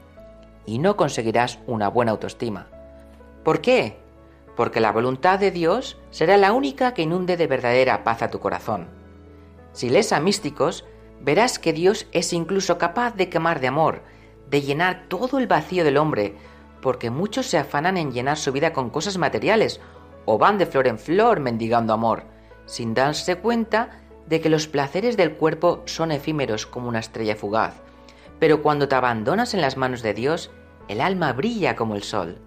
[0.68, 2.68] y no conseguirás una buena autoestima.
[3.44, 3.98] ¿Por qué?
[4.56, 8.42] porque la voluntad de Dios será la única que inunde de verdadera paz a tu
[8.42, 8.90] corazón.
[9.72, 10.84] Si lees a místicos,
[11.22, 14.02] verás que Dios es incluso capaz de quemar de amor,
[14.50, 16.36] de llenar todo el vacío del hombre,
[16.82, 19.82] porque muchos se afanan en llenar su vida con cosas materiales
[20.26, 22.24] o van de flor en flor mendigando amor,
[22.66, 27.82] sin darse cuenta de que los placeres del cuerpo son efímeros como una estrella fugaz,
[28.40, 30.52] pero cuando te abandonas en las manos de Dios,
[30.88, 32.38] el alma brilla como el sol.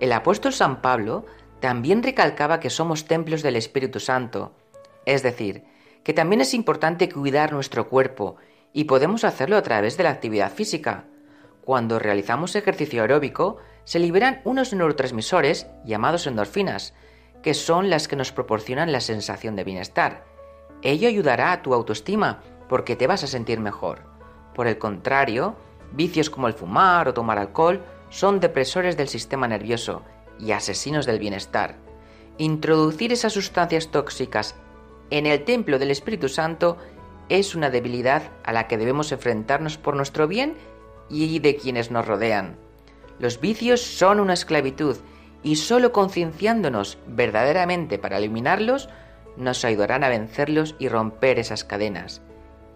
[0.00, 1.26] El apóstol San Pablo
[1.60, 4.52] también recalcaba que somos templos del Espíritu Santo,
[5.04, 5.64] es decir,
[6.02, 8.36] que también es importante cuidar nuestro cuerpo
[8.72, 11.04] y podemos hacerlo a través de la actividad física.
[11.62, 16.94] Cuando realizamos ejercicio aeróbico, se liberan unos neurotransmisores llamados endorfinas,
[17.42, 20.24] que son las que nos proporcionan la sensación de bienestar.
[20.82, 24.02] Ello ayudará a tu autoestima porque te vas a sentir mejor.
[24.54, 25.56] Por el contrario,
[25.92, 30.02] vicios como el fumar o tomar alcohol son depresores del sistema nervioso
[30.38, 31.76] y asesinos del bienestar.
[32.38, 34.54] Introducir esas sustancias tóxicas
[35.10, 36.78] en el templo del Espíritu Santo
[37.28, 40.56] es una debilidad a la que debemos enfrentarnos por nuestro bien
[41.08, 42.56] y de quienes nos rodean.
[43.18, 44.96] Los vicios son una esclavitud
[45.42, 48.88] y solo concienciándonos verdaderamente para eliminarlos
[49.36, 52.22] nos ayudarán a vencerlos y romper esas cadenas.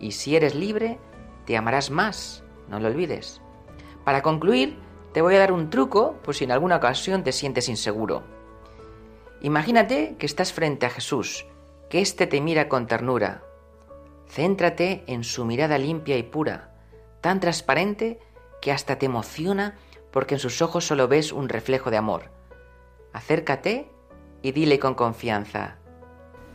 [0.00, 0.98] Y si eres libre,
[1.46, 3.40] te amarás más, no lo olvides.
[4.04, 4.78] Para concluir,
[5.12, 8.22] te voy a dar un truco por si en alguna ocasión te sientes inseguro.
[9.40, 11.46] Imagínate que estás frente a Jesús,
[11.94, 13.44] que éste te mira con ternura.
[14.28, 16.72] Céntrate en su mirada limpia y pura,
[17.20, 18.18] tan transparente
[18.60, 19.76] que hasta te emociona
[20.10, 22.32] porque en sus ojos solo ves un reflejo de amor.
[23.12, 23.88] Acércate
[24.42, 25.76] y dile con confianza,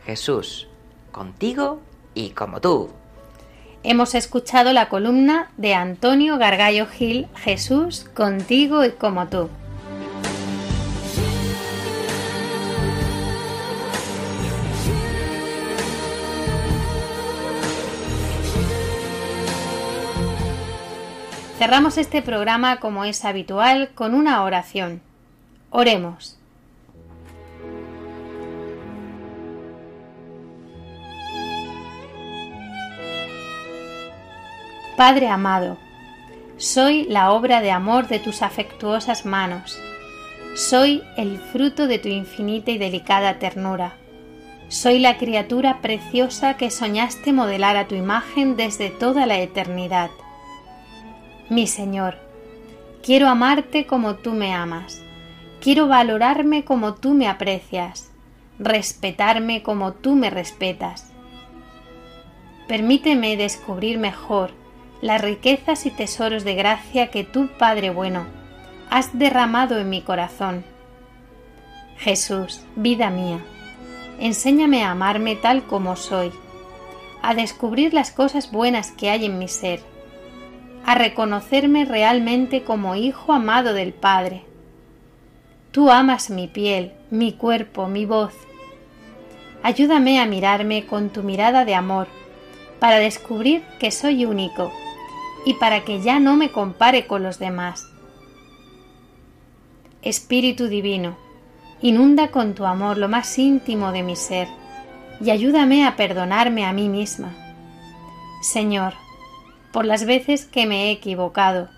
[0.04, 0.68] Jesús,
[1.10, 1.80] contigo
[2.12, 2.90] y como tú.
[3.82, 9.48] Hemos escuchado la columna de Antonio Gargallo Gil, Jesús, contigo y como tú.
[21.60, 25.02] Cerramos este programa como es habitual con una oración.
[25.68, 26.38] Oremos.
[34.96, 35.76] Padre amado,
[36.56, 39.78] soy la obra de amor de tus afectuosas manos,
[40.56, 43.92] soy el fruto de tu infinita y delicada ternura,
[44.68, 50.08] soy la criatura preciosa que soñaste modelar a tu imagen desde toda la eternidad
[51.50, 52.14] mi Señor,
[53.02, 55.02] quiero amarte como tú me amas,
[55.60, 58.12] quiero valorarme como tú me aprecias,
[58.60, 61.10] respetarme como tú me respetas.
[62.68, 64.52] Permíteme descubrir mejor
[65.02, 68.26] las riquezas y tesoros de gracia que tú, Padre bueno,
[68.88, 70.64] has derramado en mi corazón.
[71.98, 73.40] Jesús, vida mía,
[74.20, 76.30] enséñame a amarme tal como soy,
[77.22, 79.80] a descubrir las cosas buenas que hay en mi ser,
[80.84, 84.44] a reconocerme realmente como hijo amado del Padre.
[85.72, 88.34] Tú amas mi piel, mi cuerpo, mi voz.
[89.62, 92.08] Ayúdame a mirarme con tu mirada de amor,
[92.78, 94.72] para descubrir que soy único
[95.44, 97.86] y para que ya no me compare con los demás.
[100.02, 101.16] Espíritu Divino,
[101.82, 104.48] inunda con tu amor lo más íntimo de mi ser
[105.20, 107.34] y ayúdame a perdonarme a mí misma.
[108.42, 108.94] Señor,
[109.72, 111.68] por las veces que me he equivocado.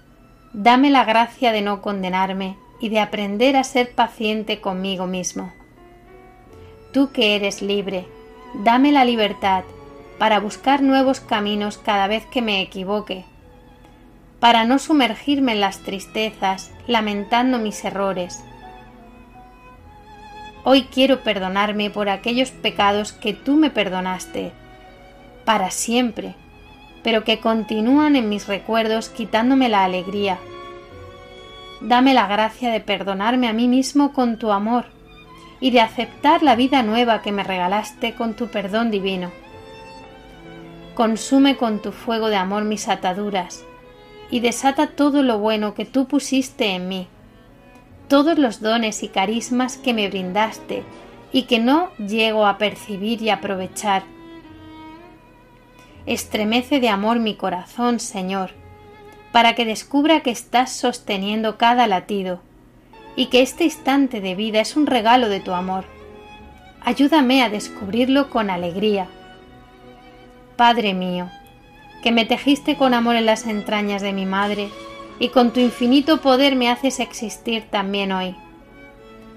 [0.52, 5.52] Dame la gracia de no condenarme y de aprender a ser paciente conmigo mismo.
[6.92, 8.06] Tú que eres libre,
[8.54, 9.64] dame la libertad
[10.18, 13.24] para buscar nuevos caminos cada vez que me equivoque,
[14.40, 18.42] para no sumergirme en las tristezas, lamentando mis errores.
[20.64, 24.52] Hoy quiero perdonarme por aquellos pecados que tú me perdonaste,
[25.44, 26.34] para siempre,
[27.02, 30.38] pero que continúan en mis recuerdos quitándome la alegría.
[31.80, 34.86] Dame la gracia de perdonarme a mí mismo con tu amor
[35.60, 39.30] y de aceptar la vida nueva que me regalaste con tu perdón divino.
[40.94, 43.64] Consume con tu fuego de amor mis ataduras
[44.30, 47.06] y desata todo lo bueno que tú pusiste en mí,
[48.08, 50.82] todos los dones y carismas que me brindaste
[51.32, 54.04] y que no llego a percibir y aprovechar
[56.04, 58.50] Estremece de amor mi corazón, Señor,
[59.30, 62.40] para que descubra que estás sosteniendo cada latido
[63.14, 65.84] y que este instante de vida es un regalo de tu amor.
[66.80, 69.06] Ayúdame a descubrirlo con alegría.
[70.56, 71.30] Padre mío,
[72.02, 74.70] que me tejiste con amor en las entrañas de mi madre
[75.20, 78.34] y con tu infinito poder me haces existir también hoy.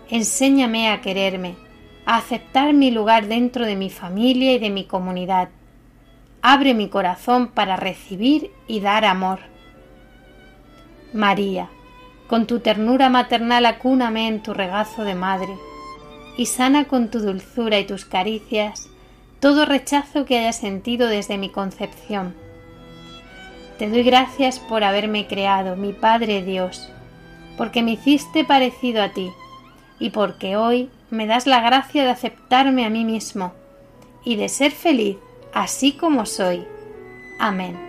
[0.09, 1.55] Enséñame a quererme,
[2.07, 5.49] a aceptar mi lugar dentro de mi familia y de mi comunidad.
[6.47, 9.39] Abre mi corazón para recibir y dar amor.
[11.11, 11.69] María,
[12.27, 15.57] con tu ternura maternal acúname en tu regazo de madre,
[16.37, 18.91] y sana con tu dulzura y tus caricias
[19.39, 22.35] todo rechazo que haya sentido desde mi concepción.
[23.79, 26.91] Te doy gracias por haberme creado, mi Padre Dios,
[27.57, 29.31] porque me hiciste parecido a ti,
[29.97, 33.51] y porque hoy me das la gracia de aceptarme a mí mismo
[34.23, 35.17] y de ser feliz
[35.55, 36.67] así como soy.
[37.39, 37.79] Amén.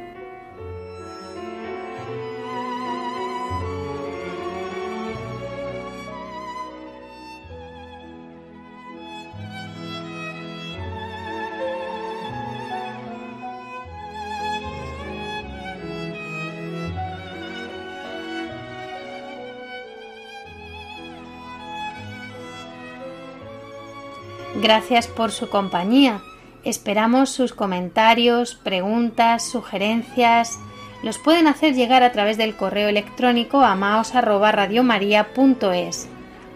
[24.63, 26.23] Gracias por su compañía.
[26.67, 30.59] Esperamos sus comentarios, preguntas, sugerencias.
[31.05, 36.09] Los pueden hacer llegar a través del correo electrónico amaos@radiomaria.es.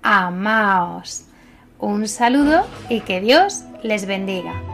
[0.02, 1.24] amaos.
[1.78, 4.73] Un saludo y que Dios les bendiga.